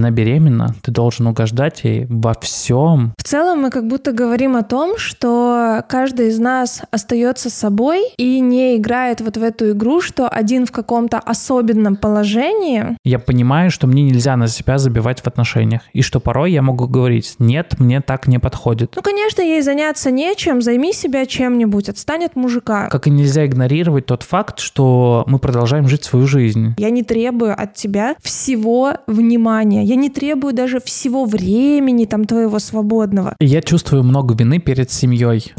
[0.00, 3.12] она беременна, ты должен угождать ей во всем.
[3.18, 8.40] В целом мы как будто говорим о том, что каждый из нас остается собой и
[8.40, 12.96] не играет вот в эту игру, что один в каком-то особенном положении.
[13.04, 16.88] Я понимаю, что мне нельзя на себя забивать в отношениях, и что порой я могу
[16.88, 18.94] говорить, нет, мне так не подходит.
[18.96, 22.88] Ну, конечно, ей заняться нечем, займи себя чем-нибудь, отстань от мужика.
[22.88, 26.74] Как и нельзя игнорировать тот факт, что мы продолжаем жить свою жизнь.
[26.78, 32.60] Я не требую от тебя всего внимания, я не требую даже всего времени там твоего
[32.60, 33.34] свободного.
[33.40, 35.52] Я чувствую много вины перед семьей.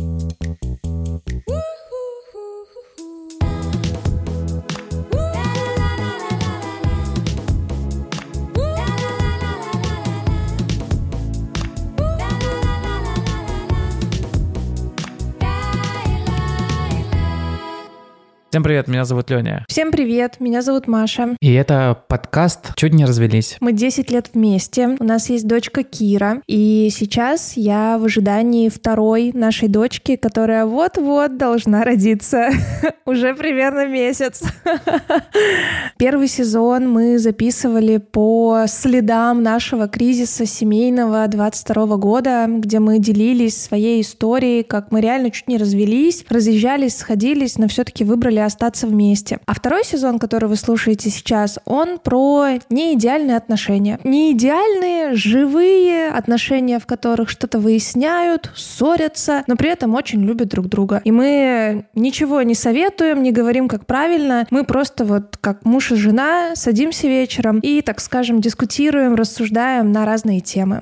[18.51, 19.63] Всем привет, меня зовут Леня.
[19.69, 21.37] Всем привет, меня зовут Маша.
[21.39, 23.55] И это подкаст «Чуть не развелись».
[23.61, 29.31] Мы 10 лет вместе, у нас есть дочка Кира, и сейчас я в ожидании второй
[29.33, 32.49] нашей дочки, которая вот-вот должна родиться.
[33.05, 34.43] Уже примерно месяц.
[35.97, 44.01] Первый сезон мы записывали по следам нашего кризиса семейного 22 года, где мы делились своей
[44.01, 49.39] историей, как мы реально чуть не развелись, разъезжались, сходились, но все-таки выбрали остаться вместе.
[49.45, 53.99] А второй сезон, который вы слушаете сейчас, он про неидеальные отношения.
[54.03, 60.67] Не идеальные, живые отношения, в которых что-то выясняют, ссорятся, но при этом очень любят друг
[60.67, 61.01] друга.
[61.03, 64.47] И мы ничего не советуем, не говорим, как правильно.
[64.49, 70.05] Мы просто вот как муж и жена садимся вечером и, так скажем, дискутируем, рассуждаем на
[70.05, 70.81] разные темы.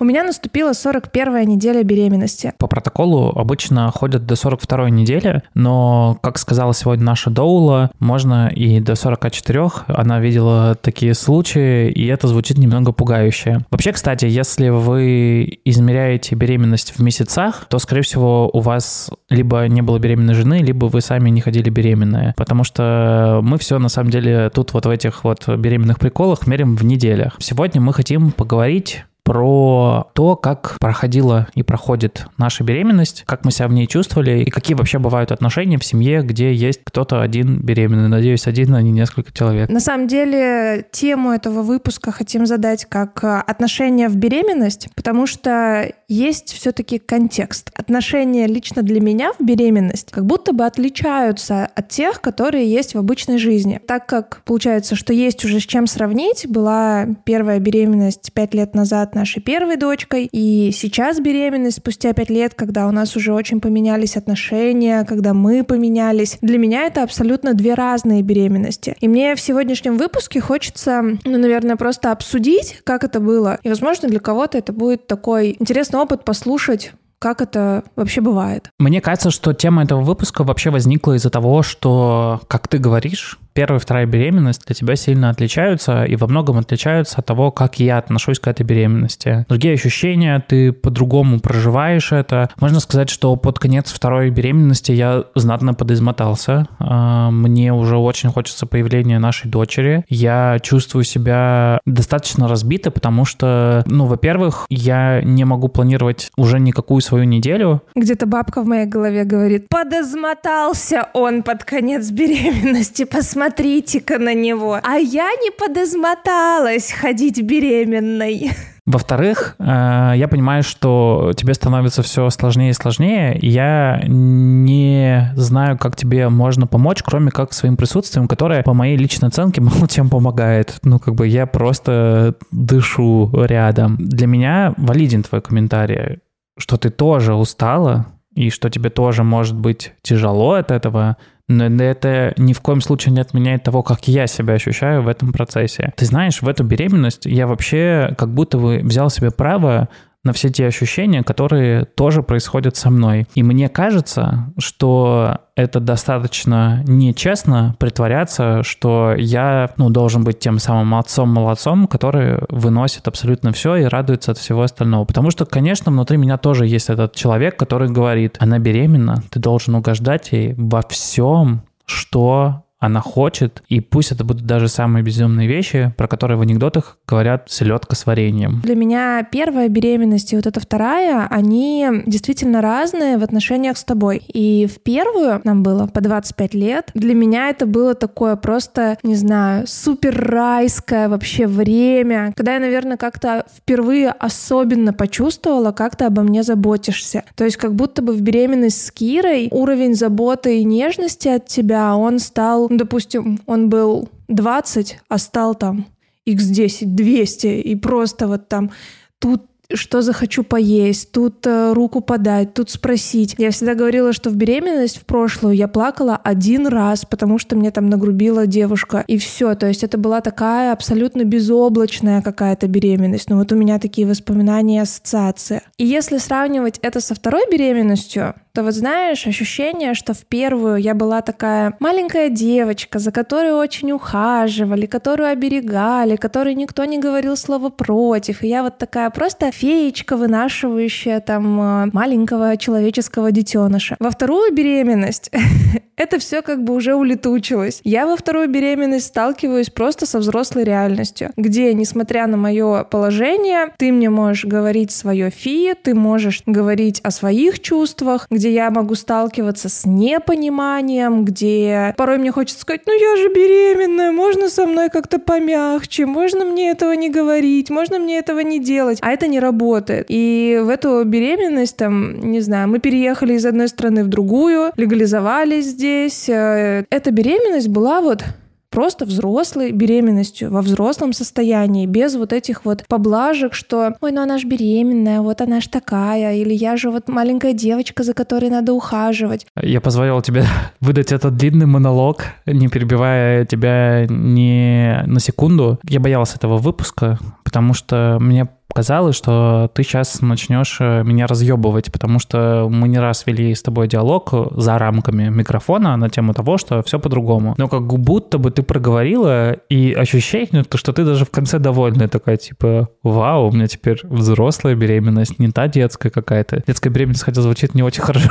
[0.00, 2.52] У меня наступила 41 неделя беременности.
[2.58, 8.78] По протоколу обычно ходят до 42 недели, но, как сказала сегодня наша Доула, можно и
[8.78, 9.68] до 44.
[9.88, 13.64] Она видела такие случаи, и это звучит немного пугающе.
[13.72, 19.82] Вообще, кстати, если вы измеряете беременность в месяцах, то, скорее всего, у вас либо не
[19.82, 22.34] было беременной жены, либо вы сами не ходили беременные.
[22.36, 26.76] Потому что мы все, на самом деле, тут вот в этих вот беременных приколах мерим
[26.76, 27.34] в неделях.
[27.40, 33.68] Сегодня мы хотим поговорить про то, как проходила и проходит наша беременность, как мы себя
[33.68, 38.08] в ней чувствовали и какие вообще бывают отношения в семье, где есть кто-то один беременный.
[38.08, 39.68] Надеюсь, один, а не несколько человек.
[39.68, 45.92] На самом деле, тему этого выпуска хотим задать как э, отношения в беременность, потому что
[46.08, 47.70] есть все-таки контекст.
[47.74, 52.98] Отношения лично для меня в беременность как будто бы отличаются от тех, которые есть в
[52.98, 53.78] обычной жизни.
[53.86, 59.17] Так как получается, что есть уже с чем сравнить, была первая беременность пять лет назад
[59.18, 64.16] нашей первой дочкой, и сейчас беременность спустя пять лет, когда у нас уже очень поменялись
[64.16, 66.38] отношения, когда мы поменялись.
[66.40, 68.96] Для меня это абсолютно две разные беременности.
[69.00, 73.58] И мне в сегодняшнем выпуске хочется, ну, наверное, просто обсудить, как это было.
[73.62, 78.70] И, возможно, для кого-то это будет такой интересный опыт послушать как это вообще бывает?
[78.78, 83.80] Мне кажется, что тема этого выпуска вообще возникла из-за того, что, как ты говоришь, первая
[83.80, 87.98] и вторая беременность для тебя сильно отличаются и во многом отличаются от того, как я
[87.98, 89.46] отношусь к этой беременности.
[89.48, 92.50] Другие ощущения, ты по-другому проживаешь это.
[92.60, 96.68] Можно сказать, что под конец второй беременности я знатно подизмотался.
[96.78, 100.04] А, мне уже очень хочется появления нашей дочери.
[100.08, 107.00] Я чувствую себя достаточно разбито, потому что, ну, во-первых, я не могу планировать уже никакую
[107.00, 107.82] свою неделю.
[107.96, 114.78] Где-то бабка в моей голове говорит, подозмотался он под конец беременности, посмотри посмотрите-ка на него.
[114.82, 118.50] А я не подозмоталась ходить беременной.
[118.86, 125.76] Во-вторых, э, я понимаю, что тебе становится все сложнее и сложнее, и я не знаю,
[125.76, 130.08] как тебе можно помочь, кроме как своим присутствием, которое, по моей личной оценке, мало чем
[130.08, 130.78] помогает.
[130.84, 133.96] Ну, как бы я просто дышу рядом.
[133.98, 136.20] Для меня валиден твой комментарий,
[136.58, 141.16] что ты тоже устала, и что тебе тоже может быть тяжело от этого,
[141.48, 145.32] но это ни в коем случае не отменяет того, как я себя ощущаю в этом
[145.32, 145.92] процессе.
[145.96, 149.88] Ты знаешь, в эту беременность я вообще как будто бы взял себе право
[150.28, 153.26] на все те ощущения, которые тоже происходят со мной.
[153.34, 160.94] И мне кажется, что это достаточно нечестно притворяться, что я ну, должен быть тем самым
[160.96, 165.06] отцом-молодцом, который выносит абсолютно все и радуется от всего остального.
[165.06, 169.74] Потому что, конечно, внутри меня тоже есть этот человек, который говорит, она беременна, ты должен
[169.76, 175.92] угождать ей во всем, что она хочет, и пусть это будут даже самые безумные вещи,
[175.96, 178.60] про которые в анекдотах говорят селедка с вареньем.
[178.62, 184.18] Для меня первая беременность и вот эта вторая, они действительно разные в отношениях с тобой.
[184.18, 186.90] И в первую нам было по 25 лет.
[186.94, 192.96] Для меня это было такое просто, не знаю, супер райское вообще время, когда я, наверное,
[192.96, 197.24] как-то впервые особенно почувствовала, как ты обо мне заботишься.
[197.34, 201.96] То есть как будто бы в беременность с Кирой уровень заботы и нежности от тебя,
[201.96, 205.86] он стал ну, допустим, он был 20, а стал там
[206.26, 208.70] x10, 200, и просто вот там
[209.18, 209.42] тут
[209.74, 213.34] что захочу поесть, тут э, руку подать, тут спросить.
[213.38, 217.70] Я всегда говорила, что в беременность в прошлую я плакала один раз, потому что мне
[217.70, 219.54] там нагрубила девушка, и все.
[219.54, 223.28] То есть это была такая абсолютно безоблачная какая-то беременность.
[223.28, 225.60] Но вот у меня такие воспоминания, ассоциации.
[225.76, 230.92] И если сравнивать это со второй беременностью, то вот знаешь, ощущение, что в первую я
[230.92, 237.68] была такая маленькая девочка, за которой очень ухаживали, которую оберегали, которой никто не говорил слово
[237.68, 238.42] против.
[238.42, 243.94] И я вот такая просто феечка, вынашивающая там э, маленького человеческого детеныша.
[244.00, 245.30] Во вторую беременность
[245.96, 247.80] это все как бы уже улетучилось.
[247.84, 253.92] Я во вторую беременность сталкиваюсь просто со взрослой реальностью, где, несмотря на мое положение, ты
[253.92, 259.68] мне можешь говорить свое фи, ты можешь говорить о своих чувствах, где я могу сталкиваться
[259.68, 265.18] с непониманием, где порой мне хочется сказать, ну я же беременная, можно со мной как-то
[265.18, 270.06] помягче, можно мне этого не говорить, можно мне этого не делать, а это не работает.
[270.08, 275.66] И в эту беременность, там, не знаю, мы переехали из одной страны в другую, легализовались
[275.66, 276.28] здесь.
[276.28, 278.24] Э, эта беременность была вот
[278.70, 284.38] просто взрослой беременностью, во взрослом состоянии, без вот этих вот поблажек, что «Ой, ну она
[284.38, 288.72] ж беременная, вот она ж такая», или «Я же вот маленькая девочка, за которой надо
[288.72, 289.46] ухаживать».
[289.60, 290.44] Я позволил тебе
[290.80, 295.78] выдать этот длинный монолог, не перебивая тебя ни на секунду.
[295.84, 301.90] Я боялся этого выпуска, потому что мне казалось, что ты сейчас начнешь э, меня разъебывать,
[301.90, 304.30] потому что мы не раз вели с тобой диалог
[304.60, 307.54] за рамками микрофона на тему того, что все по-другому.
[307.56, 312.08] Но как будто бы ты проговорила, и ощущение, то, что ты даже в конце довольна,
[312.08, 316.62] такая типа, вау, у меня теперь взрослая беременность, не та детская какая-то.
[316.66, 318.30] Детская беременность, хотя звучит не очень хорошо.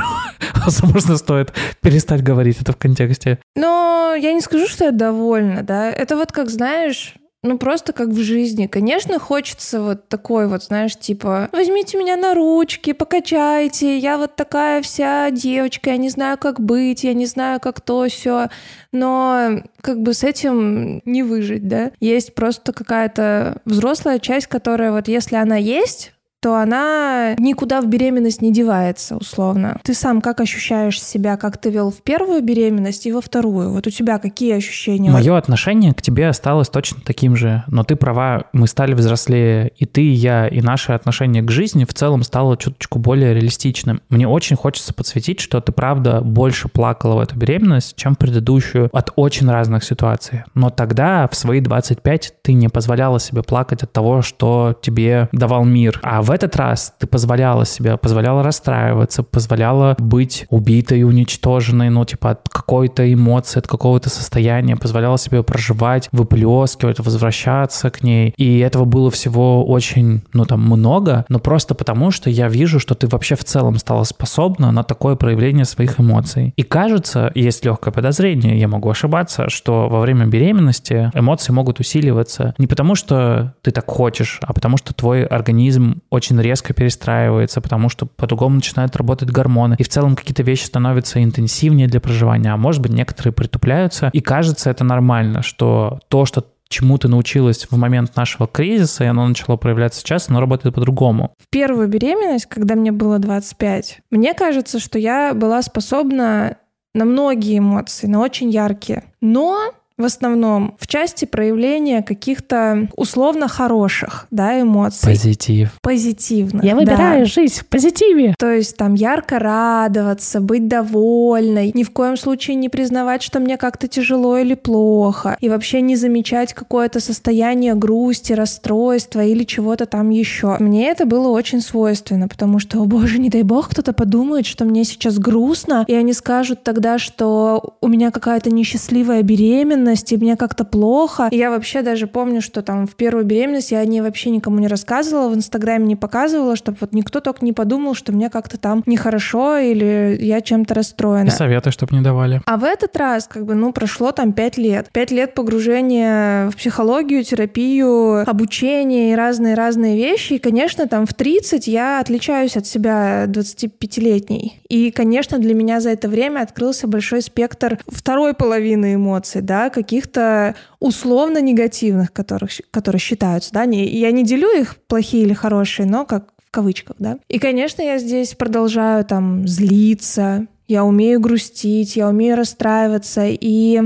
[0.64, 3.40] Возможно, стоит перестать говорить это в контексте.
[3.56, 5.90] Но я не скажу, что я довольна, да.
[5.90, 8.66] Это вот как, знаешь, ну, просто как в жизни.
[8.66, 14.82] Конечно, хочется вот такой вот, знаешь, типа, возьмите меня на ручки, покачайте, я вот такая
[14.82, 18.48] вся девочка, я не знаю, как быть, я не знаю, как то все.
[18.92, 21.92] Но как бы с этим не выжить, да?
[22.00, 28.42] Есть просто какая-то взрослая часть, которая вот если она есть, то она никуда в беременность
[28.42, 29.80] не девается, условно.
[29.82, 33.72] Ты сам как ощущаешь себя, как ты вел в первую беременность и во вторую?
[33.72, 35.10] Вот у тебя какие ощущения?
[35.10, 39.84] Мое отношение к тебе осталось точно таким же, но ты права, мы стали взрослее, и
[39.84, 44.00] ты, и я, и наше отношение к жизни в целом стало чуточку более реалистичным.
[44.08, 48.90] Мне очень хочется подсветить, что ты правда больше плакала в эту беременность, чем в предыдущую,
[48.92, 50.44] от очень разных ситуаций.
[50.54, 55.64] Но тогда, в свои 25, ты не позволяла себе плакать от того, что тебе давал
[55.64, 62.04] мир, а в этот раз ты позволяла себе, позволяла расстраиваться, позволяла быть убитой, уничтоженной, ну,
[62.04, 68.34] типа, от какой-то эмоции, от какого-то состояния, позволяла себе проживать, выплескивать, возвращаться к ней.
[68.36, 72.94] И этого было всего очень, ну, там, много, но просто потому, что я вижу, что
[72.94, 76.52] ты вообще в целом стала способна на такое проявление своих эмоций.
[76.56, 82.54] И кажется, есть легкое подозрение, я могу ошибаться, что во время беременности эмоции могут усиливаться
[82.58, 87.88] не потому, что ты так хочешь, а потому что твой организм очень резко перестраивается, потому
[87.88, 92.56] что по-другому начинают работать гормоны, и в целом какие-то вещи становятся интенсивнее для проживания, а
[92.56, 97.76] может быть некоторые притупляются, и кажется это нормально, что то, что чему ты научилась в
[97.76, 101.32] момент нашего кризиса, и оно начало проявляться сейчас, оно работает по-другому.
[101.38, 106.58] В первую беременность, когда мне было 25, мне кажется, что я была способна
[106.94, 109.04] на многие эмоции, на очень яркие.
[109.20, 115.10] Но в основном в части проявления каких-то условно хороших да, эмоций.
[115.10, 115.70] Позитив.
[115.82, 116.64] Позитивных.
[116.64, 117.24] Я выбираю да.
[117.24, 118.34] жизнь в позитиве.
[118.38, 123.56] То есть там ярко радоваться, быть довольной, ни в коем случае не признавать, что мне
[123.56, 130.10] как-то тяжело или плохо, и вообще не замечать какое-то состояние грусти, расстройства или чего-то там
[130.10, 130.56] еще.
[130.60, 134.64] Мне это было очень свойственно, потому что, о боже, не дай бог, кто-то подумает, что
[134.64, 140.16] мне сейчас грустно, и они скажут тогда, что у меня какая-то несчастливая беременность, беременность, и
[140.16, 141.28] мне как-то плохо.
[141.30, 144.58] И я вообще даже помню, что там в первую беременность я о ней вообще никому
[144.58, 148.58] не рассказывала, в Инстаграме не показывала, чтобы вот никто только не подумал, что мне как-то
[148.58, 151.28] там нехорошо или я чем-то расстроена.
[151.28, 152.40] И советы, чтобы не давали.
[152.46, 154.88] А в этот раз, как бы, ну, прошло там пять лет.
[154.92, 160.34] Пять лет погружения в психологию, терапию, обучение и разные-разные вещи.
[160.34, 164.60] И, конечно, там в 30 я отличаюсь от себя 25-летней.
[164.68, 170.54] И, конечно, для меня за это время открылся большой спектр второй половины эмоций, да, каких-то
[170.80, 176.04] условно негативных, которых, которые считаются, да, не, я не делю их плохие или хорошие, но
[176.04, 177.18] как в кавычках, да.
[177.28, 183.82] И, конечно, я здесь продолжаю там злиться, я умею грустить, я умею расстраиваться, и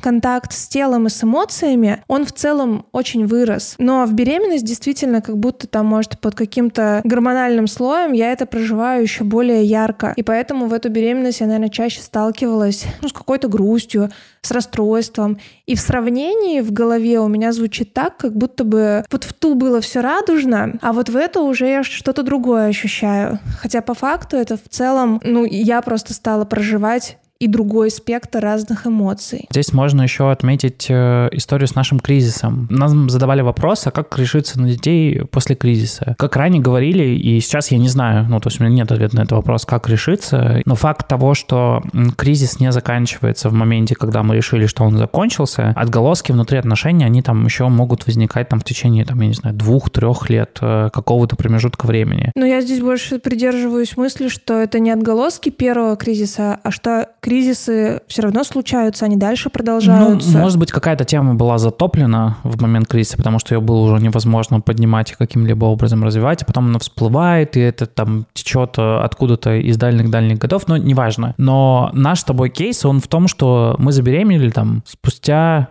[0.00, 3.74] контакт с телом и с эмоциями, он в целом очень вырос.
[3.78, 9.02] Но в беременность действительно как будто там, может, под каким-то гормональным слоем я это проживаю
[9.02, 10.12] еще более ярко.
[10.16, 14.10] И поэтому в эту беременность я, наверное, чаще сталкивалась ну, с какой-то грустью,
[14.42, 15.38] с расстройством.
[15.66, 19.54] И в сравнении в голове у меня звучит так, как будто бы вот в ту
[19.54, 23.38] было все радужно, а вот в эту уже я что-то другое ощущаю.
[23.60, 28.86] Хотя по факту это в целом, ну, я просто стала проживать и другой спектр разных
[28.86, 29.46] эмоций.
[29.50, 32.66] Здесь можно еще отметить э, историю с нашим кризисом.
[32.68, 36.16] Нам задавали вопрос, а как решиться на детей после кризиса?
[36.18, 39.16] Как ранее говорили, и сейчас я не знаю, ну, то есть у меня нет ответа
[39.16, 41.82] на этот вопрос, как решиться, но факт того, что
[42.16, 47.22] кризис не заканчивается в моменте, когда мы решили, что он закончился, отголоски внутри отношений, они
[47.22, 51.36] там еще могут возникать там в течение, там, я не знаю, двух-трех лет э, какого-то
[51.36, 52.32] промежутка времени.
[52.34, 58.00] Но я здесь больше придерживаюсь мысли, что это не отголоски первого кризиса, а что кризисы
[58.08, 60.32] все равно случаются, они дальше продолжаются.
[60.32, 64.02] Ну, может быть, какая-то тема была затоплена в момент кризиса, потому что ее было уже
[64.02, 69.00] невозможно поднимать и каким-либо образом развивать, а потом она всплывает, и это там течет э,
[69.00, 71.34] откуда-то из дальних-дальних годов, но неважно.
[71.36, 75.68] Но наш с тобой кейс, он в том, что мы забеременели там спустя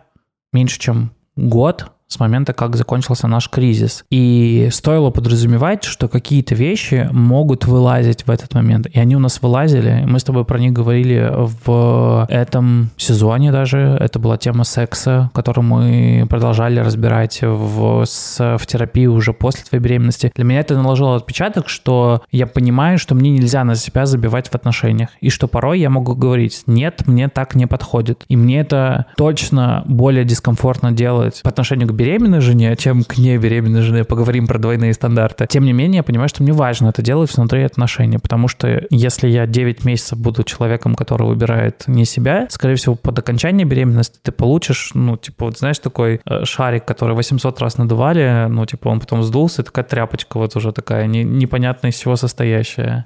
[0.53, 4.05] меньше, чем год с момента, как закончился наш кризис.
[4.09, 8.87] И стоило подразумевать, что какие-то вещи могут вылазить в этот момент.
[8.87, 10.03] И они у нас вылазили.
[10.07, 13.97] Мы с тобой про них говорили в этом сезоне даже.
[13.99, 19.83] Это была тема секса, которую мы продолжали разбирать в, с, в терапии уже после твоей
[19.83, 20.31] беременности.
[20.35, 24.55] Для меня это наложило отпечаток, что я понимаю, что мне нельзя на себя забивать в
[24.55, 25.09] отношениях.
[25.19, 28.23] И что порой я могу говорить, нет, мне так не подходит.
[28.29, 33.81] И мне это точно более дискомфортно делать по отношению к беременной жене, чем к небеременной
[33.81, 34.03] жене.
[34.03, 35.47] Поговорим про двойные стандарты.
[35.49, 39.27] Тем не менее, я понимаю, что мне важно это делать внутри отношений, потому что если
[39.27, 44.31] я 9 месяцев буду человеком, который выбирает не себя, скорее всего, под окончание беременности ты
[44.31, 48.99] получишь, ну, типа, вот знаешь, такой э, шарик, который 800 раз надували, ну, типа, он
[48.99, 53.03] потом сдулся, и такая тряпочка вот уже такая не, непонятная из чего состоящая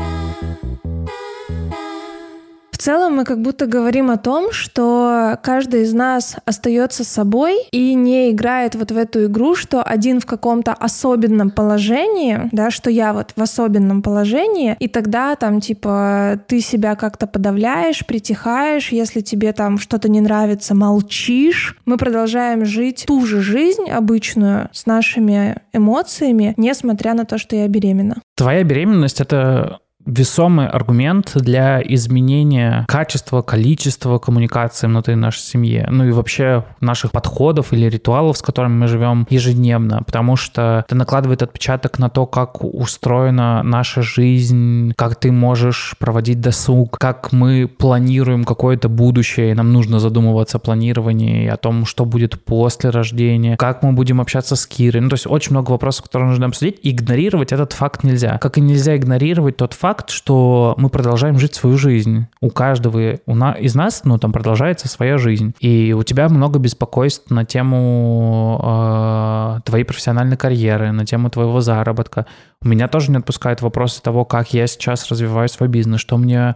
[2.81, 8.31] целом мы как будто говорим о том, что каждый из нас остается собой и не
[8.31, 13.33] играет вот в эту игру, что один в каком-то особенном положении, да, что я вот
[13.35, 19.77] в особенном положении, и тогда там типа ты себя как-то подавляешь, притихаешь, если тебе там
[19.77, 21.77] что-то не нравится, молчишь.
[21.85, 27.67] Мы продолжаем жить ту же жизнь обычную с нашими эмоциями, несмотря на то, что я
[27.67, 28.21] беременна.
[28.35, 36.11] Твоя беременность— это весомый аргумент для изменения качества, количества коммуникации внутри нашей семьи, ну и
[36.11, 41.99] вообще наших подходов или ритуалов, с которыми мы живем ежедневно, потому что это накладывает отпечаток
[41.99, 48.89] на то, как устроена наша жизнь, как ты можешь проводить досуг, как мы планируем какое-то
[48.89, 53.93] будущее, и нам нужно задумываться о планировании, о том, что будет после рождения, как мы
[53.93, 55.01] будем общаться с Кирой.
[55.01, 58.37] Ну, то есть очень много вопросов, которые нужно обсудить, игнорировать этот факт нельзя.
[58.37, 62.27] Как и нельзя игнорировать тот факт, факт, что мы продолжаем жить свою жизнь.
[62.39, 65.53] У каждого из нас, ну, там продолжается своя жизнь.
[65.59, 72.25] И у тебя много беспокойств на тему э, твоей профессиональной карьеры, на тему твоего заработка.
[72.61, 76.55] У меня тоже не отпускают вопросы того, как я сейчас развиваю свой бизнес, что мне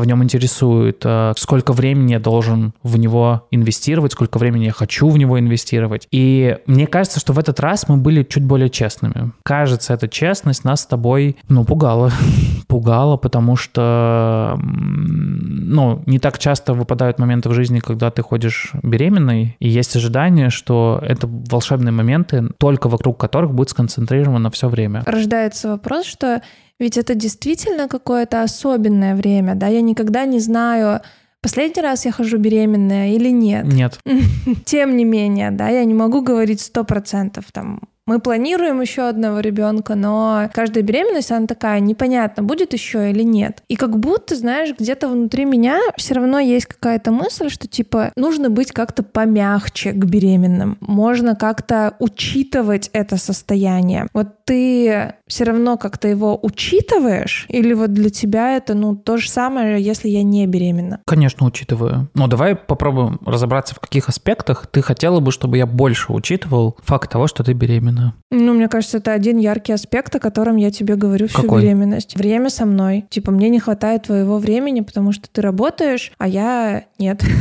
[0.00, 5.08] в нем интересует, э, сколько времени я должен в него инвестировать, сколько времени я хочу
[5.08, 6.06] в него инвестировать.
[6.10, 9.32] И мне кажется, что в этот раз мы были чуть более честными.
[9.42, 12.10] Кажется, эта честность нас с тобой, ну, пугала.
[12.66, 19.56] пугала, потому что, ну, не так часто выпадают моменты в жизни, когда ты ходишь беременной,
[19.60, 25.02] и есть ожидание, что это волшебные моменты, только вокруг которых будет сконцентрировано все время.
[25.06, 26.42] Рождается вопрос, что
[26.78, 31.00] ведь это действительно какое-то особенное время, да, я никогда не знаю,
[31.40, 33.64] последний раз я хожу беременная или нет.
[33.64, 33.98] Нет.
[34.64, 39.40] Тем не менее, да, я не могу говорить сто процентов там Мы планируем еще одного
[39.40, 43.62] ребенка, но каждая беременность, она такая, непонятно, будет еще или нет.
[43.66, 48.48] И как будто, знаешь, где-то внутри меня все равно есть какая-то мысль, что типа нужно
[48.48, 50.78] быть как-то помягче к беременным.
[50.80, 54.06] Можно как-то учитывать это состояние.
[54.12, 57.46] Вот ты все равно как-то его учитываешь?
[57.48, 61.00] Или вот для тебя это ну то же самое, если я не беременна?
[61.06, 62.08] Конечно, учитываю.
[62.14, 67.10] Но давай попробуем разобраться, в каких аспектах ты хотела бы, чтобы я больше учитывал факт
[67.10, 67.95] того, что ты беременна.
[68.30, 71.62] Ну, мне кажется, это один яркий аспект, о котором я тебе говорю всю Какой?
[71.62, 72.16] беременность.
[72.16, 73.04] Время со мной.
[73.10, 77.22] Типа, мне не хватает твоего времени, потому что ты работаешь, а я нет.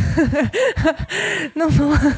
[1.55, 1.69] Ну,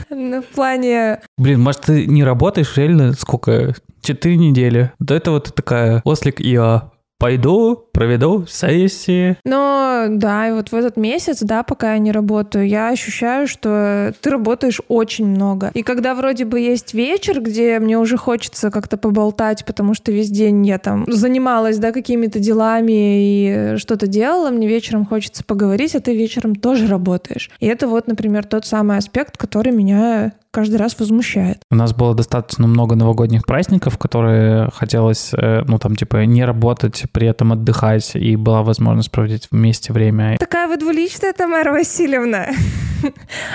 [0.09, 1.19] ну, в плане...
[1.37, 3.73] Блин, может, ты не работаешь реально сколько?
[4.01, 4.91] Четыре недели.
[4.99, 6.91] До этого ты такая ослик и я.
[7.19, 9.37] Пойду, проведу сессии.
[9.43, 14.13] Но да, и вот в этот месяц, да, пока я не работаю, я ощущаю, что
[14.21, 15.71] ты работаешь очень много.
[15.73, 20.29] И когда вроде бы есть вечер, где мне уже хочется как-то поболтать, потому что весь
[20.29, 25.99] день я там занималась, да, какими-то делами и что-то делала, мне вечером хочется поговорить, а
[25.99, 27.49] ты вечером тоже работаешь.
[27.59, 31.59] И это вот, например, тот самый аспект, который меня каждый раз возмущает.
[31.69, 37.03] У нас было достаточно много новогодних праздников, которые хотелось, э, ну, там, типа, не работать,
[37.11, 40.37] при этом отдыхать, и была возможность проводить вместе время.
[40.37, 42.47] Такая вы двуличная, Тамара Васильевна.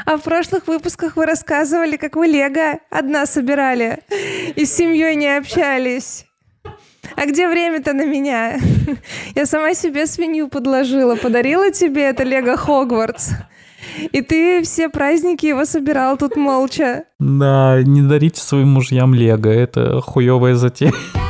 [0.06, 3.98] А в прошлых выпусках вы рассказывали, как вы Лего одна собирали
[4.54, 6.26] и с семьей не общались.
[7.16, 8.58] А где время-то на меня?
[9.34, 13.32] Я сама себе свинью подложила, подарила тебе это Лего Хогвартс.
[14.12, 17.04] И ты все праздники его собирал тут молча.
[17.18, 20.92] Да, не дарите своим мужьям лего, это хуевая затея.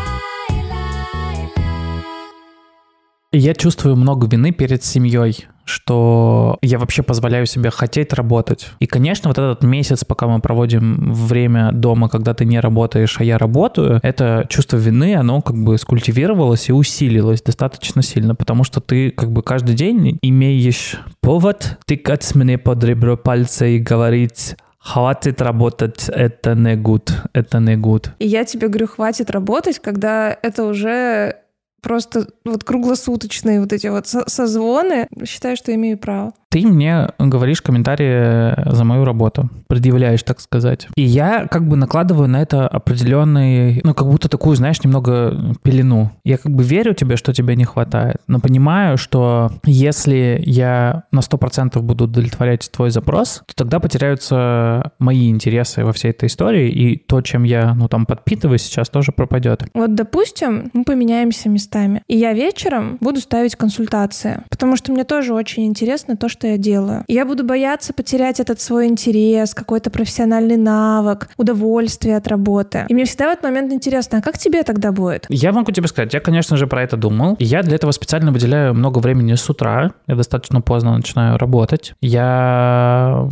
[3.32, 8.70] Я чувствую много вины перед семьей, что я вообще позволяю себе хотеть работать.
[8.78, 13.24] И, конечно, вот этот месяц, пока мы проводим время дома, когда ты не работаешь, а
[13.24, 18.80] я работаю, это чувство вины, оно как бы скультивировалось и усилилось достаточно сильно, потому что
[18.80, 25.40] ты как бы каждый день имеешь повод тыкать мне под ребро пальца и говорить Хватит
[25.40, 28.08] работать, это не good, это не good.
[28.18, 31.36] И я тебе говорю, хватит работать, когда это уже
[31.82, 36.32] просто вот круглосуточные вот эти вот созвоны, считаю, что имею право.
[36.52, 40.86] Ты мне говоришь комментарии за мою работу, предъявляешь, так сказать.
[40.96, 46.12] И я как бы накладываю на это определенный, ну, как будто такую, знаешь, немного пелену.
[46.24, 51.20] Я как бы верю тебе, что тебе не хватает, но понимаю, что если я на
[51.20, 56.98] 100% буду удовлетворять твой запрос, то тогда потеряются мои интересы во всей этой истории, и
[56.98, 59.64] то, чем я, ну, там, подпитываю сейчас, тоже пропадет.
[59.72, 65.32] Вот, допустим, мы поменяемся местами, и я вечером буду ставить консультации, потому что мне тоже
[65.32, 67.04] очень интересно то, что что я делаю.
[67.06, 72.84] я буду бояться потерять этот свой интерес, какой-то профессиональный навык, удовольствие от работы.
[72.88, 75.26] И мне всегда в этот момент интересно, а как тебе тогда будет?
[75.28, 77.36] Я могу тебе сказать, я, конечно же, про это думал.
[77.38, 79.92] я для этого специально выделяю много времени с утра.
[80.08, 81.94] Я достаточно поздно начинаю работать.
[82.00, 83.28] Я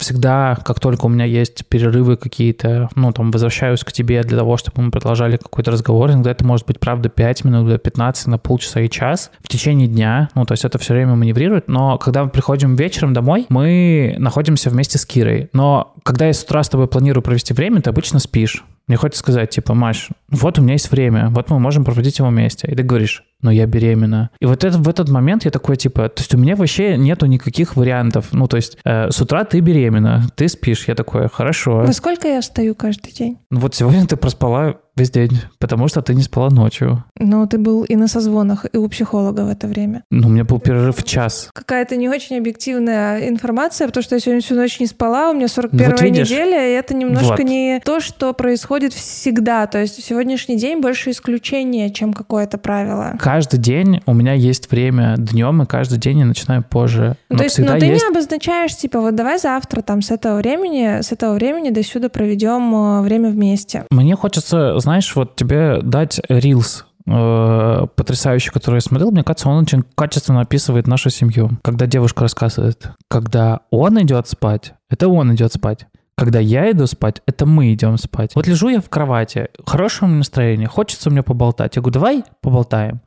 [0.00, 4.56] всегда, как только у меня есть перерывы какие-то, ну, там, возвращаюсь к тебе для того,
[4.56, 6.12] чтобы мы продолжали какой-то разговор.
[6.12, 9.86] Иногда это может быть, правда, 5 минут, иногда 15, на полчаса и час в течение
[9.86, 10.30] дня.
[10.34, 11.68] Ну, то есть это все время маневрирует.
[11.68, 15.50] Но когда мы приходим вечером домой, мы находимся вместе с Кирой.
[15.52, 18.64] Но когда я с утра с тобой планирую провести время, ты обычно спишь.
[18.86, 22.28] Мне хочется сказать, типа, Маш, вот у меня есть время, вот мы можем проводить его
[22.28, 22.68] вместе.
[22.68, 24.30] И ты говоришь, но я беременна.
[24.38, 27.26] И вот это, в этот момент я такой, типа, то есть у меня вообще нету
[27.26, 28.26] никаких вариантов.
[28.30, 30.86] Ну, то есть э, с утра ты беременна, ты спишь.
[30.86, 31.78] Я такой, хорошо.
[31.78, 33.38] Во сколько я встаю каждый день?
[33.50, 37.04] Ну, вот сегодня ты проспала весь день, потому что ты не спала ночью.
[37.18, 40.04] Ну, ты был и на созвонах, и у психолога в это время.
[40.10, 41.50] Ну, у меня был перерыв в час.
[41.52, 45.48] Какая-то не очень объективная информация, потому что я сегодня всю ночь не спала, у меня
[45.48, 47.44] 41 вот неделя, и это немножко вот.
[47.44, 49.66] не то, что происходит всегда.
[49.66, 55.14] То есть сегодняшний день больше исключение, чем какое-то правило каждый день у меня есть время
[55.16, 57.16] днем, и каждый день я начинаю позже.
[57.30, 58.02] Ну, то есть, но ты есть...
[58.02, 62.08] не обозначаешь, типа, вот давай завтра там с этого времени, с этого времени до сюда
[62.08, 63.84] проведем э, время вместе.
[63.90, 69.62] Мне хочется, знаешь, вот тебе дать рилс э, потрясающий, который я смотрел, мне кажется, он
[69.62, 71.50] очень качественно описывает нашу семью.
[71.62, 75.86] Когда девушка рассказывает, когда он идет спать, это он идет спать.
[76.16, 78.36] Когда я иду спать, это мы идем спать.
[78.36, 81.74] Вот лежу я в кровати, хорошее настроение, хочется мне поболтать.
[81.74, 83.00] Я говорю, давай поболтаем.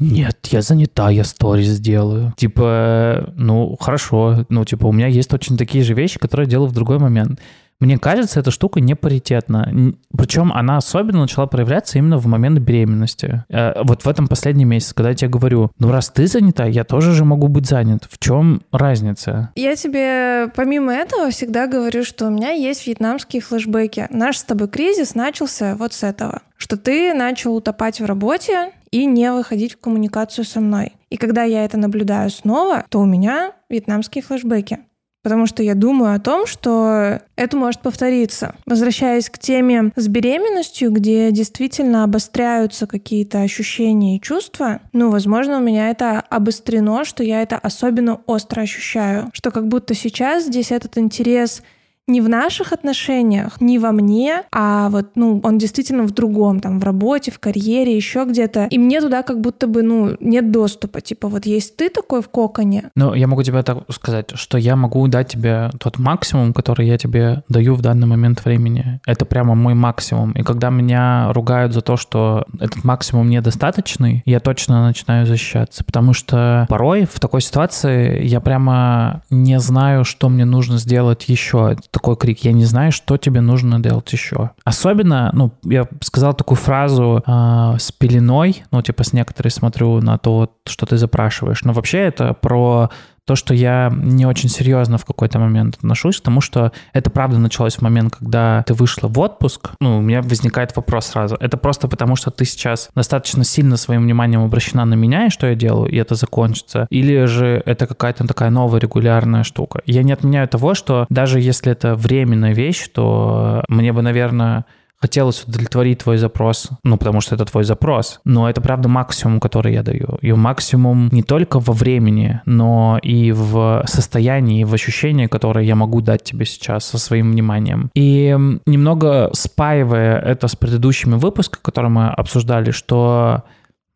[0.00, 2.32] Нет, я занята, я сторис сделаю.
[2.36, 4.44] Типа, ну, хорошо.
[4.48, 7.40] Ну, типа, у меня есть очень такие же вещи, которые я делаю в другой момент.
[7.84, 9.70] Мне кажется, эта штука не паритетна.
[10.16, 13.44] Причем она особенно начала проявляться именно в момент беременности.
[13.50, 16.84] Э, вот в этом последний месяц, когда я тебе говорю, ну раз ты занята, я
[16.84, 18.08] тоже же могу быть занят.
[18.10, 19.50] В чем разница?
[19.54, 24.06] Я тебе помимо этого всегда говорю, что у меня есть вьетнамские флешбеки.
[24.08, 29.04] Наш с тобой кризис начался вот с этого что ты начал утопать в работе и
[29.04, 30.94] не выходить в коммуникацию со мной.
[31.10, 34.78] И когда я это наблюдаю снова, то у меня вьетнамские флешбеки.
[35.24, 38.54] Потому что я думаю о том, что это может повториться.
[38.66, 45.62] Возвращаясь к теме с беременностью, где действительно обостряются какие-то ощущения и чувства, ну, возможно, у
[45.62, 49.30] меня это обострено, что я это особенно остро ощущаю.
[49.32, 51.62] Что как будто сейчас здесь этот интерес
[52.06, 56.78] не в наших отношениях, не во мне, а вот, ну, он действительно в другом, там,
[56.78, 58.66] в работе, в карьере, еще где-то.
[58.70, 61.00] И мне туда как будто бы, ну, нет доступа.
[61.00, 62.90] Типа, вот есть ты такой в коконе.
[62.94, 66.98] Ну, я могу тебе так сказать, что я могу дать тебе тот максимум, который я
[66.98, 69.00] тебе даю в данный момент времени.
[69.06, 70.32] Это прямо мой максимум.
[70.32, 75.84] И когда меня ругают за то, что этот максимум недостаточный, я точно начинаю защищаться.
[75.84, 81.76] Потому что порой в такой ситуации я прямо не знаю, что мне нужно сделать еще
[81.94, 84.50] такой крик, я не знаю, что тебе нужно делать еще.
[84.64, 90.18] Особенно, ну, я сказал такую фразу э, с пеленой, ну, типа с некоторой смотрю на
[90.18, 91.62] то, что ты запрашиваешь.
[91.62, 92.90] Но вообще это про
[93.26, 97.38] то, что я не очень серьезно в какой-то момент отношусь к тому, что это правда
[97.38, 101.36] началось в момент, когда ты вышла в отпуск, ну, у меня возникает вопрос сразу.
[101.40, 105.46] Это просто потому, что ты сейчас достаточно сильно своим вниманием обращена на меня и что
[105.46, 106.86] я делаю, и это закончится?
[106.90, 109.80] Или же это какая-то такая новая регулярная штука?
[109.86, 114.64] Я не отменяю того, что даже если это временная вещь, то мне бы, наверное,
[115.04, 119.74] хотелось удовлетворить твой запрос, ну, потому что это твой запрос, но это, правда, максимум, который
[119.74, 120.18] я даю.
[120.22, 126.00] И максимум не только во времени, но и в состоянии, в ощущении, которое я могу
[126.00, 127.90] дать тебе сейчас со своим вниманием.
[127.94, 133.42] И немного спаивая это с предыдущими выпусками, которые мы обсуждали, что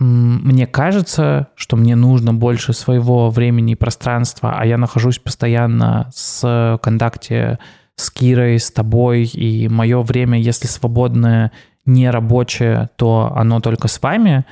[0.00, 6.78] мне кажется, что мне нужно больше своего времени и пространства, а я нахожусь постоянно с
[6.82, 7.58] контакте
[7.98, 11.50] с Кирой, с тобой, и мое время, если свободное,
[11.84, 14.44] не рабочее, то оно только с вами,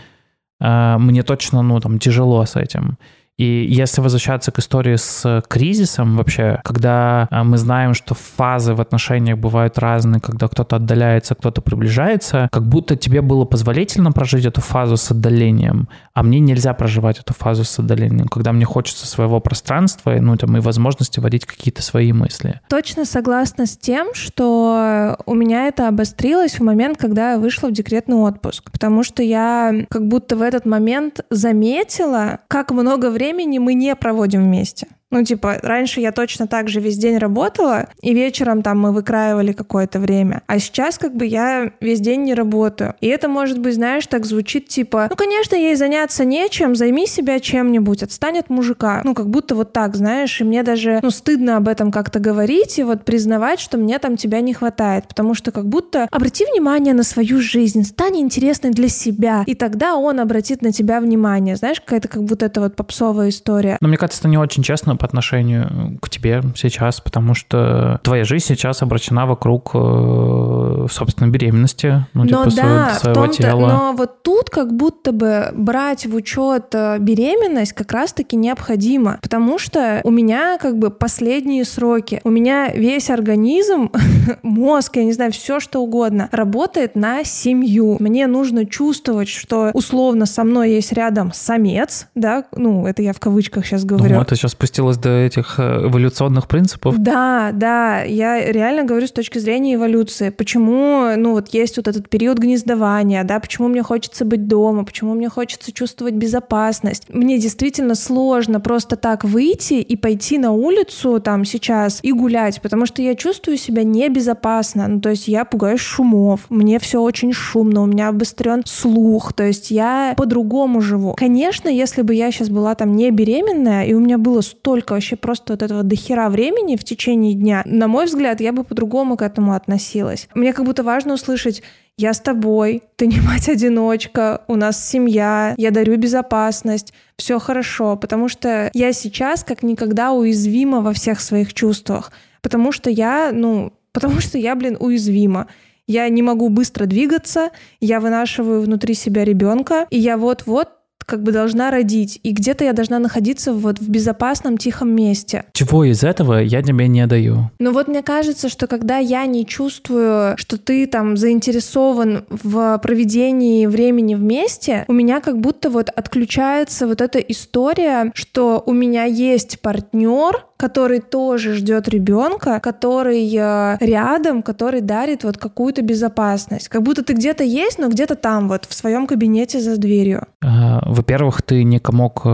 [0.61, 2.99] э, мне точно, ну, там, тяжело с этим.
[3.39, 8.81] И если возвращаться к истории с кризисом вообще, когда а, мы знаем, что фазы в
[8.81, 14.63] отношениях бывают разные, когда кто-то отдаляется, кто-то приближается, как будто тебе было позволительно прожить эту
[14.63, 19.39] фазу с отдалением, а мне нельзя проживать эту фазу с отдалением, когда мне хочется своего
[19.41, 22.61] пространства, ну, там, и возможности водить какие-то свои мысли.
[22.69, 27.73] Точно согласна с тем, что у меня это обострилось в момент, когда я вышла в
[27.73, 33.59] декретный отпуск, потому что я как будто в этот момент заметила, как много времени времени
[33.59, 34.87] мы не проводим вместе.
[35.11, 39.53] Ну, типа, раньше я точно так же весь день работала, и вечером там мы выкраивали
[39.53, 40.43] какое-то время.
[40.47, 42.95] А сейчас как бы я весь день не работаю.
[43.01, 47.39] И это, может быть, знаешь, так звучит типа, ну, конечно, ей заняться нечем, займи себя
[47.39, 49.03] чем-нибудь, отстань от мужика.
[49.05, 52.79] Ну, как будто вот так, знаешь, и мне даже, ну, стыдно об этом как-то говорить
[52.79, 56.95] и вот признавать, что мне там тебя не хватает, потому что как будто обрати внимание
[56.95, 61.55] на свою жизнь, стань интересной для себя, и тогда он обратит на тебя внимание.
[61.55, 63.79] Знаешь, какая-то как будто это вот попсовая история.
[63.81, 68.25] Но мне кажется, это не очень честно, по отношению к тебе сейчас, потому что твоя
[68.25, 73.69] жизнь сейчас обращена вокруг, э, собственно, беременности, ну, но типа да, своего, своего тела.
[73.69, 79.59] Но вот тут как будто бы брать в учет э, беременность как раз-таки необходимо, потому
[79.59, 82.21] что у меня как бы последние сроки.
[82.25, 83.91] У меня весь организм,
[84.43, 87.97] мозг, я не знаю, все что угодно, работает на семью.
[87.99, 93.21] Мне нужно чувствовать, что условно со мной есть рядом самец, да, ну, это я в
[93.21, 94.15] кавычках сейчас говорю.
[94.15, 96.99] Ну, это сейчас спустилось докатилась до этих э, эволюционных принципов.
[96.99, 100.31] Да, да, я реально говорю с точки зрения эволюции.
[100.31, 105.15] Почему, ну вот есть вот этот период гнездования, да, почему мне хочется быть дома, почему
[105.15, 107.05] мне хочется чувствовать безопасность.
[107.09, 112.87] Мне действительно сложно просто так выйти и пойти на улицу там сейчас и гулять, потому
[112.87, 114.89] что я чувствую себя небезопасно.
[114.89, 119.45] Ну, то есть я пугаюсь шумов, мне все очень шумно, у меня обострен слух, то
[119.45, 121.15] есть я по-другому живу.
[121.15, 124.93] Конечно, если бы я сейчас была там не беременная, и у меня было сто столько
[124.93, 129.17] вообще просто вот этого дохера времени в течение дня, на мой взгляд, я бы по-другому
[129.17, 130.29] к этому относилась.
[130.35, 131.63] Мне как будто важно услышать,
[131.97, 138.29] я с тобой, ты не мать-одиночка, у нас семья, я дарю безопасность, все хорошо, потому
[138.29, 142.13] что я сейчас как никогда уязвима во всех своих чувствах,
[142.43, 145.47] потому что я, ну, потому что я, блин, уязвима.
[145.89, 150.69] Я не могу быстро двигаться, я вынашиваю внутри себя ребенка, и я вот-вот
[151.07, 155.45] как бы должна родить, и где-то я должна находиться вот в безопасном, тихом месте.
[155.53, 157.51] Чего из этого я тебе не даю?
[157.59, 163.67] Ну вот мне кажется, что когда я не чувствую, что ты там заинтересован в проведении
[163.67, 169.61] времени вместе, у меня как будто вот отключается вот эта история, что у меня есть
[169.61, 176.69] партнер, который тоже ждет ребенка, который э, рядом, который дарит вот какую-то безопасность.
[176.69, 180.27] Как будто ты где-то есть, но где-то там вот в своем кабинете за дверью.
[180.43, 182.29] А, во-первых, ты не комок э,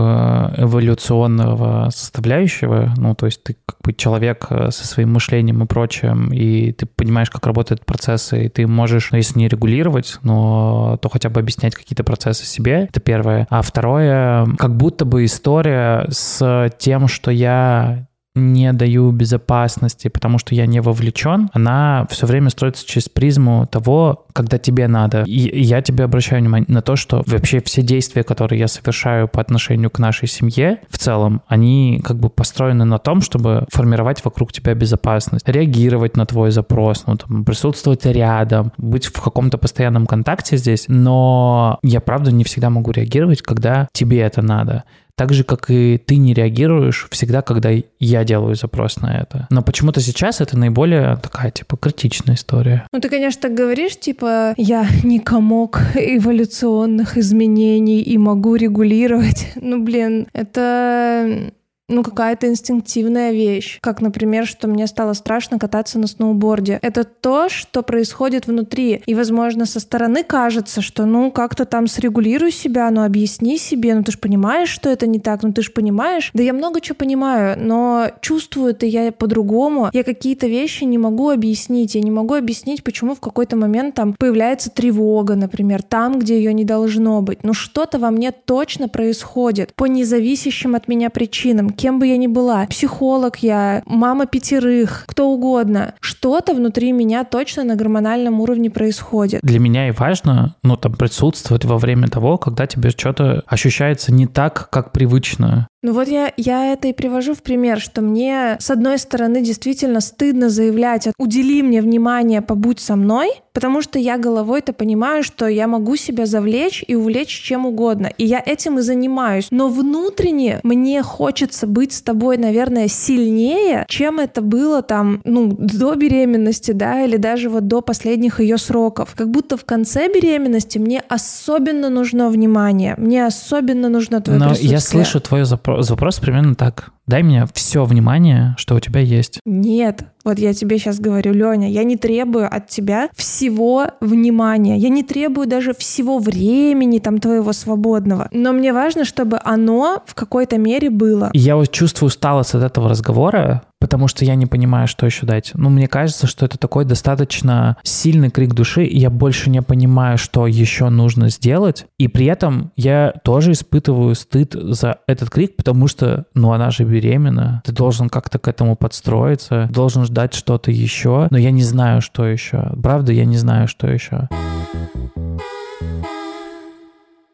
[0.57, 6.31] эволюционного составляющего, ну то есть ты как бы человек э, со своим мышлением и прочим,
[6.31, 11.09] и ты понимаешь, как работают процессы, и ты можешь, ну, если не регулировать, но то
[11.09, 12.87] хотя бы объяснять какие-то процессы себе.
[12.89, 13.47] Это первое.
[13.49, 20.55] А второе, как будто бы история с тем, что я не даю безопасности, потому что
[20.55, 25.23] я не вовлечен, она все время строится через призму того, когда тебе надо.
[25.27, 29.39] И я тебе обращаю внимание на то, что вообще все действия, которые я совершаю по
[29.39, 34.51] отношению к нашей семье, в целом, они как бы построены на том, чтобы формировать вокруг
[34.51, 40.57] тебя безопасность, реагировать на твой запрос, ну, там, присутствовать рядом, быть в каком-то постоянном контакте
[40.57, 44.83] здесь, но я, правда, не всегда могу реагировать, когда тебе это надо.
[45.15, 49.47] Так же, как и ты не реагируешь всегда, когда я делаю запрос на это.
[49.51, 52.87] Но почему-то сейчас это наиболее такая, типа, критичная история.
[52.91, 59.51] Ну, ты, конечно, так говоришь, типа, я не комок эволюционных изменений и могу регулировать.
[59.55, 61.51] Ну, блин, это
[61.89, 63.79] ну, какая-то инстинктивная вещь.
[63.81, 66.79] Как, например, что мне стало страшно кататься на сноуборде.
[66.81, 69.01] Это то, что происходит внутри.
[69.05, 74.03] И, возможно, со стороны кажется, что, ну, как-то там срегулируй себя, ну, объясни себе, ну,
[74.03, 76.31] ты же понимаешь, что это не так, ну, ты же понимаешь.
[76.33, 79.89] Да я много чего понимаю, но чувствую-то я по-другому.
[79.91, 81.95] Я какие-то вещи не могу объяснить.
[81.95, 86.53] Я не могу объяснить, почему в какой-то момент там появляется тревога, например, там, где ее
[86.53, 87.43] не должно быть.
[87.43, 92.27] Но что-то во мне точно происходит по независящим от меня причинам кем бы я ни
[92.27, 99.41] была, психолог я, мама пятерых, кто угодно, что-то внутри меня точно на гормональном уровне происходит.
[99.43, 104.27] Для меня и важно, ну, там, присутствовать во время того, когда тебе что-то ощущается не
[104.27, 105.67] так, как привычно.
[105.83, 109.99] Ну вот я, я это и привожу в пример, что мне, с одной стороны, действительно
[109.99, 115.67] стыдно заявлять, удели мне внимание, побудь со мной, потому что я головой-то понимаю, что я
[115.67, 118.07] могу себя завлечь и увлечь чем угодно.
[118.17, 119.47] И я этим и занимаюсь.
[119.51, 125.95] Но внутренне мне хочется быть с тобой, наверное, сильнее, чем это было там, ну, до
[125.95, 129.15] беременности, да, или даже вот до последних ее сроков.
[129.17, 134.71] Как будто в конце беременности мне особенно нужно внимание, мне особенно нужно твое Но присутствие.
[134.71, 136.91] я слышу твой запрос запрос примерно так.
[137.05, 139.39] Дай мне все внимание, что у тебя есть.
[139.45, 144.87] Нет, вот я тебе сейчас говорю, Леня, я не требую от тебя всего внимания, я
[144.87, 150.57] не требую даже всего времени там твоего свободного, но мне важно, чтобы оно в какой-то
[150.57, 151.29] мере было.
[151.33, 155.51] Я вот чувствую усталость от этого разговора, потому что я не понимаю, что еще дать.
[155.55, 160.17] Ну, мне кажется, что это такой достаточно сильный крик души, и я больше не понимаю,
[160.17, 161.85] что еще нужно сделать.
[161.97, 166.85] И при этом я тоже испытываю стыд за этот крик, потому что, ну, она же
[166.85, 171.99] беременна, ты должен как-то к этому подстроиться, должен ждать что-то еще, но я не знаю,
[171.99, 172.71] что еще.
[172.81, 174.29] Правда, я не знаю, что еще.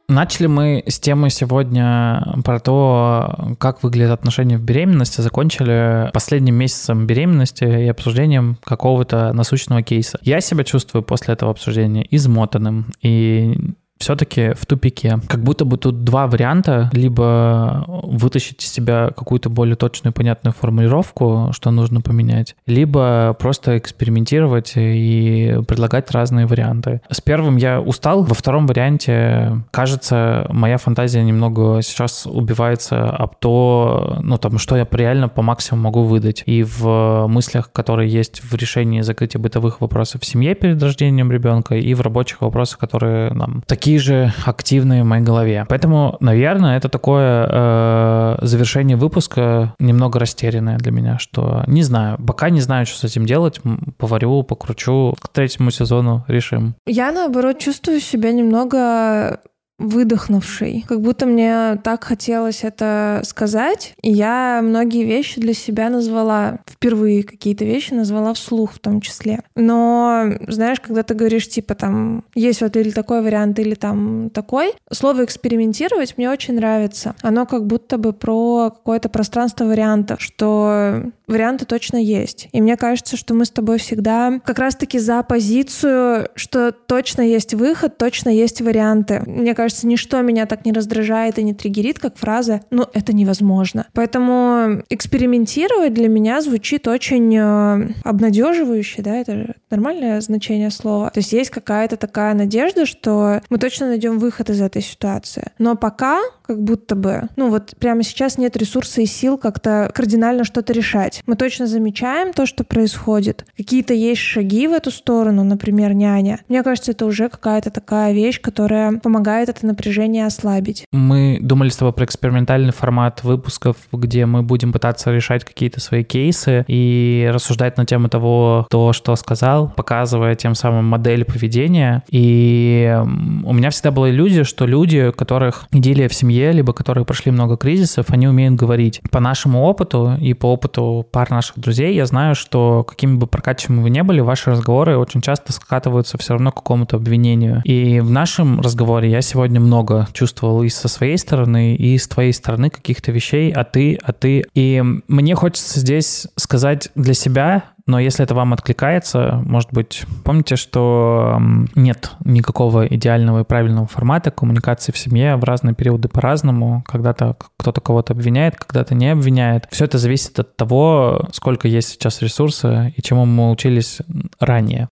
[0.10, 7.06] Начали мы с темы сегодня про то, как выглядят отношения в беременности, закончили последним месяцем
[7.06, 10.18] беременности и обсуждением какого-то насущного кейса.
[10.24, 13.56] Я себя чувствую после этого обсуждения измотанным и
[14.00, 15.20] все-таки в тупике.
[15.28, 16.90] Как будто бы тут два варианта.
[16.94, 24.74] Либо вытащить из себя какую-то более точную понятную формулировку, что нужно поменять, либо просто экспериментировать
[24.76, 27.02] и предлагать разные варианты.
[27.10, 34.18] С первым я устал, во втором варианте, кажется, моя фантазия немного сейчас убивается об то,
[34.22, 36.44] ну там, что я реально по максимуму могу выдать.
[36.46, 41.76] И в мыслях, которые есть в решении закрытия бытовых вопросов в семье перед рождением ребенка,
[41.76, 45.66] и в рабочих вопросах, которые нам такие такие же активные в моей голове.
[45.68, 52.52] Поэтому, наверное, это такое э, завершение выпуска немного растерянное для меня, что не знаю, пока
[52.52, 53.60] не знаю, что с этим делать,
[53.98, 56.76] поварю, покручу, к третьему сезону решим.
[56.86, 59.40] Я, наоборот, чувствую себя немного
[59.80, 60.86] выдохнувший.
[60.88, 63.94] Как будто мне так хотелось это сказать.
[64.02, 69.44] И я многие вещи для себя назвала, впервые какие-то вещи назвала вслух в том числе.
[69.56, 74.74] Но, знаешь, когда ты говоришь, типа, там, есть вот или такой вариант, или там такой,
[74.92, 77.16] слово «экспериментировать» мне очень нравится.
[77.22, 82.50] Оно как будто бы про какое-то пространство вариантов, что варианты точно есть.
[82.52, 87.54] И мне кажется, что мы с тобой всегда как раз-таки за позицию, что точно есть
[87.54, 89.22] выход, точно есть варианты.
[89.26, 93.86] Мне кажется, ничто меня так не раздражает и не триггерит, как фраза «ну, это невозможно».
[93.94, 101.10] Поэтому экспериментировать для меня звучит очень э, обнадеживающе, да, это нормальное значение слова.
[101.12, 105.52] То есть есть какая-то такая надежда, что мы точно найдем выход из этой ситуации.
[105.58, 110.44] Но пока как будто бы, ну вот прямо сейчас нет ресурса и сил как-то кардинально
[110.44, 111.19] что-то решать.
[111.26, 113.46] Мы точно замечаем то, что происходит.
[113.58, 116.40] Какие-то есть шаги в эту сторону, например, няня.
[116.48, 120.86] Мне кажется, это уже какая-то такая вещь, которая помогает это напряжение ослабить.
[120.92, 126.04] Мы думали с тобой про экспериментальный формат выпусков, где мы будем пытаться решать какие-то свои
[126.04, 132.04] кейсы и рассуждать на тему того, кто что сказал, показывая тем самым модель поведения.
[132.10, 132.98] И
[133.44, 137.58] у меня всегда была иллюзия, что люди, которых идиллия в семье, либо которые прошли много
[137.58, 139.02] кризисов, они умеют говорить.
[139.12, 143.84] По нашему опыту и по опыту пар наших друзей я знаю, что какими бы прокачиваемыми
[143.84, 147.62] вы не были, ваши разговоры очень часто скатываются все равно к какому-то обвинению.
[147.66, 152.34] И в нашем разговоре я сегодня много чувствовал и со своей стороны, и с твоей
[152.34, 154.46] стороны каких-то вещей, а ты, а ты.
[154.54, 160.56] И мне хочется здесь сказать для себя, но если это вам откликается, может быть, помните,
[160.56, 161.42] что
[161.74, 166.84] нет никакого идеального и правильного формата коммуникации в семье в разные периоды по-разному.
[166.88, 169.68] Когда-то кто-то кого-то обвиняет, когда-то не обвиняет.
[169.72, 174.02] Все это зависит от того, сколько есть сейчас ресурса и чему мы учились
[174.40, 174.88] ранее.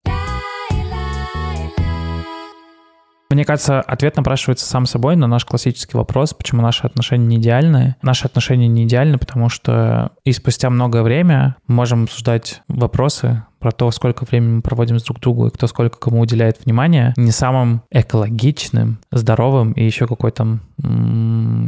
[3.29, 7.95] Мне кажется, ответ напрашивается сам собой на наш классический вопрос, почему наши отношения не идеальны.
[8.01, 13.71] Наши отношения не идеальны, потому что и спустя многое время мы можем обсуждать вопросы, про
[13.71, 17.31] то, сколько времени мы проводим с друг другу и кто сколько кому уделяет внимание, не
[17.31, 20.59] самым экологичным, здоровым и еще какой-то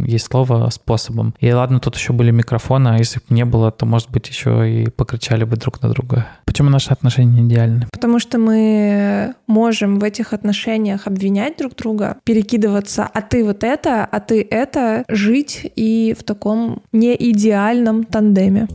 [0.07, 1.35] есть слово способом.
[1.39, 4.69] И ладно, тут еще были микрофоны, а если бы не было, то, может быть, еще
[4.71, 6.27] и покричали бы друг на друга.
[6.45, 7.87] Почему наши отношения не идеальны?
[7.91, 14.05] Потому что мы можем в этих отношениях обвинять друг друга, перекидываться, а ты вот это,
[14.05, 18.67] а ты это, жить и в таком неидеальном тандеме.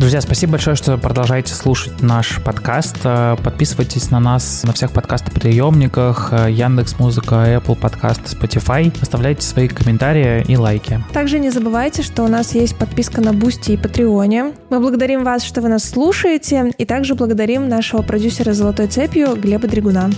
[0.00, 2.96] Друзья, спасибо большое, что продолжаете слушать наш подкаст.
[3.04, 8.90] Э, подписывайтесь на нас на всех подкастоприемниках, э, Яндекс Музыка, Apple Podcast, Spotify.
[9.02, 11.04] Оставляйте свои комментарии и лайки.
[11.12, 14.54] Также не забывайте, что у нас есть подписка на Бусти и Патреоне.
[14.70, 19.68] Мы благодарим вас, что вы нас слушаете, и также благодарим нашего продюсера «Золотой цепью» Глеба
[19.68, 20.08] Дригуна.